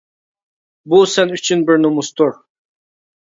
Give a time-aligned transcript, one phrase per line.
[0.93, 2.33] بۇ سەن ئۈچۈن بىر نومۇستۇر.